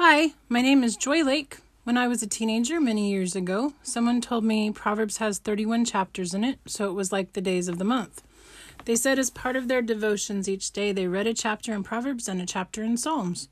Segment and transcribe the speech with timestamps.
[0.00, 1.58] Hi, my name is Joi Lake.
[1.82, 6.34] When I was a teenager many years ago, someone told me Proverbs has 31 chapters
[6.34, 8.22] in it, so it was like the days of the month.
[8.84, 12.28] They said as part of their devotions each day, they read a chapter in Proverbs
[12.28, 13.48] and a chapter in Psalms.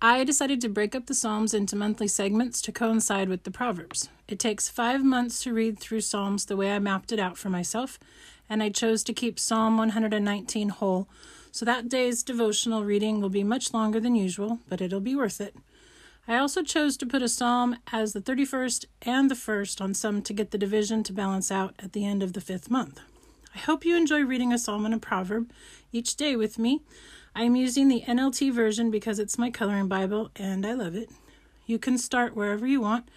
[0.00, 4.08] I decided to break up the Psalms into monthly segments to coincide with the Proverbs.
[4.28, 7.50] It takes five months to read through Psalms the way I mapped it out for
[7.50, 7.98] myself,
[8.48, 11.06] and I chose to keep Psalm 119 whole
[11.52, 15.40] so that day's devotional reading will be much longer than usual, but it'll be worth
[15.40, 15.56] it.
[16.28, 20.22] I also chose to put a psalm as the 31st and the 1st on some
[20.22, 23.00] to get the division to balance out at the end of the fifth month.
[23.54, 25.50] I hope you enjoy reading a psalm and a proverb
[25.92, 26.82] each day with me.
[27.34, 31.10] I am using the NLT version because it's my coloring Bible and I love it.
[31.66, 33.08] You can start wherever you want.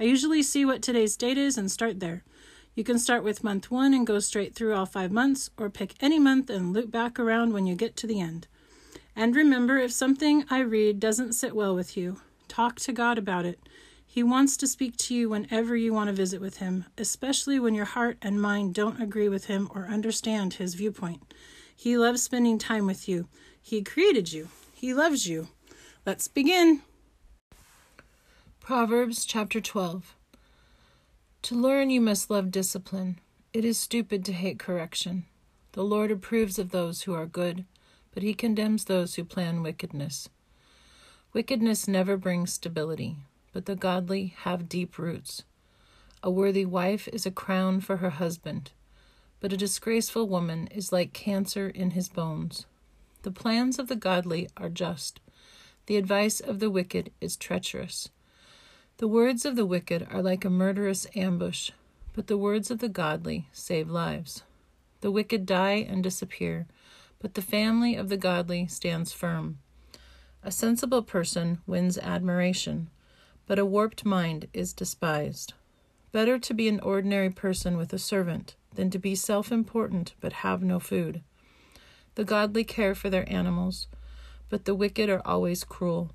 [0.00, 2.24] I usually see what today's date is and start there.
[2.74, 5.94] You can start with month one and go straight through all five months, or pick
[6.00, 8.46] any month and loop back around when you get to the end.
[9.14, 13.44] And remember, if something I read doesn't sit well with you, talk to God about
[13.44, 13.60] it.
[14.06, 17.74] He wants to speak to you whenever you want to visit with Him, especially when
[17.74, 21.34] your heart and mind don't agree with Him or understand His viewpoint.
[21.76, 23.28] He loves spending time with you.
[23.60, 25.48] He created you, He loves you.
[26.06, 26.80] Let's begin.
[28.60, 30.14] Proverbs chapter 12.
[31.42, 33.18] To learn, you must love discipline.
[33.52, 35.24] It is stupid to hate correction.
[35.72, 37.64] The Lord approves of those who are good,
[38.14, 40.28] but he condemns those who plan wickedness.
[41.32, 43.16] Wickedness never brings stability,
[43.52, 45.42] but the godly have deep roots.
[46.22, 48.70] A worthy wife is a crown for her husband,
[49.40, 52.66] but a disgraceful woman is like cancer in his bones.
[53.22, 55.18] The plans of the godly are just,
[55.86, 58.10] the advice of the wicked is treacherous.
[59.02, 61.72] The words of the wicked are like a murderous ambush,
[62.12, 64.44] but the words of the godly save lives.
[65.00, 66.68] The wicked die and disappear,
[67.18, 69.58] but the family of the godly stands firm.
[70.44, 72.90] A sensible person wins admiration,
[73.48, 75.54] but a warped mind is despised.
[76.12, 80.32] Better to be an ordinary person with a servant than to be self important but
[80.32, 81.22] have no food.
[82.14, 83.88] The godly care for their animals,
[84.48, 86.12] but the wicked are always cruel.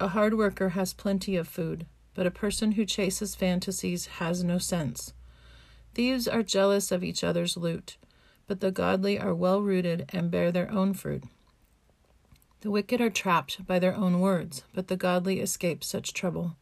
[0.00, 4.58] A hard worker has plenty of food, but a person who chases fantasies has no
[4.58, 5.12] sense.
[5.94, 7.96] Thieves are jealous of each other's loot,
[8.46, 11.24] but the godly are well rooted and bear their own fruit.
[12.62, 16.56] The wicked are trapped by their own words, but the godly escape such trouble.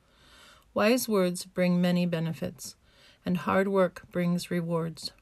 [0.73, 2.75] Wise words bring many benefits,
[3.25, 5.13] and hard work brings rewards.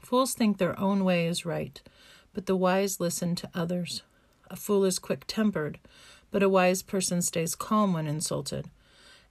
[0.00, 1.80] Fools think their own way is right,
[2.32, 4.02] but the wise listen to others.
[4.48, 5.78] A fool is quick tempered,
[6.32, 8.68] but a wise person stays calm when insulted.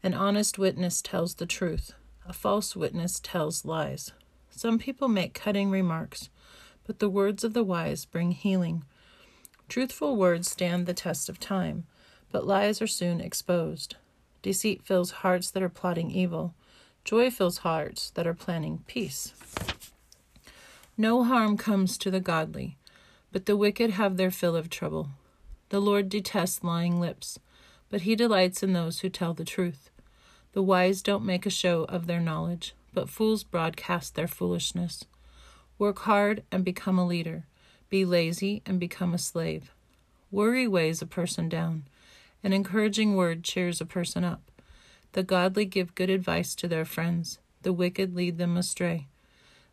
[0.02, 1.94] An honest witness tells the truth,
[2.26, 4.14] a false witness tells lies.
[4.50, 6.30] Some people make cutting remarks,
[6.86, 8.86] but the words of the wise bring healing.
[9.68, 11.86] Truthful words stand the test of time,
[12.32, 13.96] but lies are soon exposed.
[14.42, 16.54] Deceit fills hearts that are plotting evil.
[17.04, 19.34] Joy fills hearts that are planning peace.
[20.98, 22.78] No harm comes to the godly,
[23.32, 25.10] but the wicked have their fill of trouble.
[25.72, 27.40] The Lord detests lying lips,
[27.90, 29.90] but he delights in those who tell the truth.
[30.52, 35.06] The wise don't make a show of their knowledge, but fools broadcast their foolishness.
[35.80, 37.46] Work hard and become a leader.
[37.90, 39.72] Be lazy and become a slave.
[40.30, 41.84] Worry weighs a person down.
[42.44, 44.52] An encouraging word cheers a person up.
[45.14, 47.40] The godly give good advice to their friends.
[47.62, 49.08] The wicked lead them astray.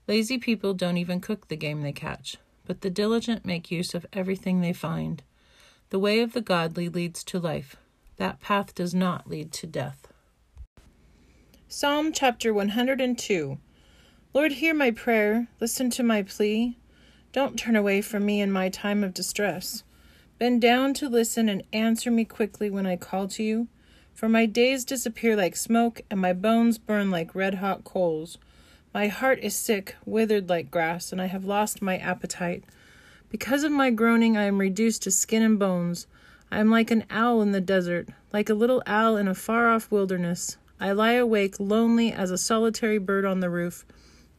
[0.06, 2.36] Lazy people don't even cook the game they catch,
[2.66, 5.24] but the diligent make use of everything they find.
[5.90, 7.76] The way of the godly leads to life.
[8.16, 10.12] That path does not lead to death.
[11.66, 13.58] Psalm chapter 102
[14.34, 16.76] Lord, hear my prayer, listen to my plea.
[17.32, 19.82] Don't turn away from me in my time of distress.
[20.38, 23.68] Bend down to listen and answer me quickly when I call to you.
[24.12, 28.36] For my days disappear like smoke, and my bones burn like red hot coals.
[28.92, 32.64] My heart is sick, withered like grass, and I have lost my appetite.
[33.30, 36.06] Because of my groaning, I am reduced to skin and bones.
[36.50, 39.68] I am like an owl in the desert, like a little owl in a far
[39.68, 40.56] off wilderness.
[40.80, 43.84] I lie awake, lonely as a solitary bird on the roof.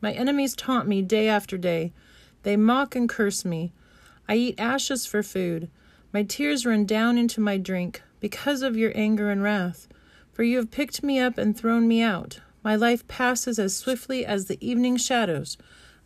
[0.02, 1.92] My enemies taunt me day after day.
[2.44, 3.74] They mock and curse me.
[4.28, 5.70] I eat ashes for food.
[6.12, 9.88] My tears run down into my drink because of your anger and wrath.
[10.32, 12.40] For you have picked me up and thrown me out.
[12.64, 15.58] My life passes as swiftly as the evening shadows.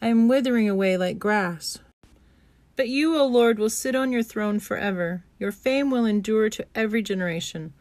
[0.02, 1.80] I am withering away like grass.
[2.76, 5.24] But you, O Lord, will sit on your throne forever.
[5.40, 7.74] Your fame will endure to every generation.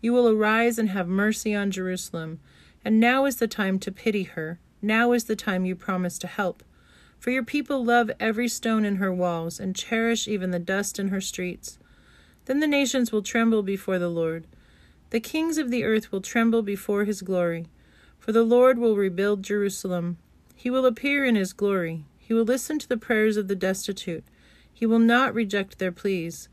[0.00, 2.38] You will arise and have mercy on Jerusalem.
[2.84, 4.60] And now is the time to pity her.
[4.80, 6.62] Now is the time you promised to help.
[7.18, 11.08] For your people love every stone in her walls and cherish even the dust in
[11.08, 11.78] her streets.
[12.44, 14.46] Then the nations will tremble before the Lord,
[15.10, 17.66] The kings of the earth will tremble before his glory.
[18.20, 20.18] For the Lord will rebuild Jerusalem.
[20.54, 22.04] He will appear in his glory.
[22.18, 24.24] He will listen to the prayers of the destitute.
[24.76, 26.50] He will not reject their pleas.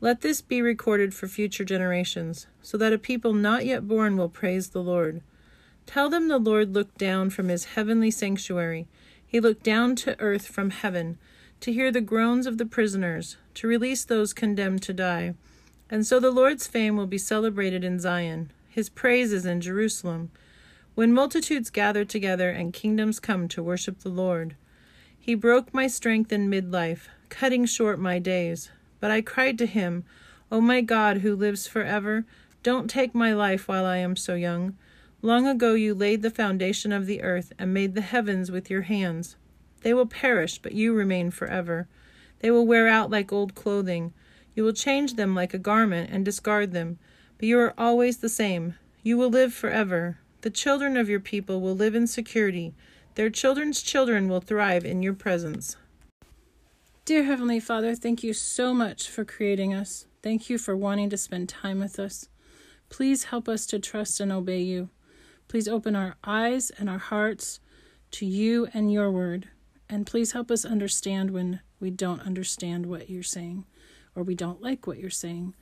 [0.00, 4.28] Let this be recorded for future generations, so that a people not yet born will
[4.28, 5.22] praise the Lord.
[5.86, 8.88] Tell them the Lord looked down from his heavenly sanctuary.
[9.24, 11.16] He looked down to earth from heaven
[11.60, 15.34] to hear the groans of the prisoners, to release those condemned to die.
[15.88, 20.32] And so the Lord's fame will be celebrated in Zion, his praises in Jerusalem,
[20.96, 24.56] when multitudes gather together and kingdoms come to worship the Lord.
[25.16, 28.70] He broke my strength in midlife, cutting short my days.
[29.00, 30.04] But I cried to him,
[30.52, 32.24] O my God, who lives forever,
[32.62, 34.76] don't take my life while I am so young.
[35.20, 38.82] Long ago you laid the foundation of the earth and made the heavens with your
[38.82, 39.34] hands.
[39.82, 41.88] They will perish, but you remain forever.
[42.38, 44.12] They will wear out like old clothing.
[44.54, 47.00] You will change them like a garment and discard them,
[47.36, 48.76] but you are always the same.
[49.02, 50.18] You will live forever.
[50.42, 52.74] The children of your people will live in security.
[53.16, 55.76] Their children's children will thrive in your presence.
[57.06, 60.06] Dear Heavenly Father, thank you so much for creating us.
[60.22, 62.30] Thank you for wanting to spend time with us.
[62.88, 64.88] Please help us to trust and obey you.
[65.46, 67.60] Please open our eyes and our hearts
[68.12, 69.48] to you and your word.
[69.86, 73.66] And please help us understand when we don't understand what you're saying
[74.14, 75.54] or we don't like what you're saying.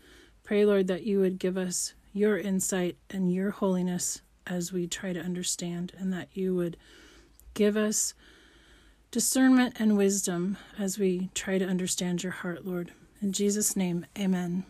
[0.45, 5.12] Pray, Lord, that you would give us your insight and your holiness as we try
[5.12, 6.77] to understand, and that you would
[7.55, 8.15] give us
[9.12, 12.93] discernment and wisdom as we try to understand your heart, Lord.
[13.20, 14.64] In Jesus' name, amen.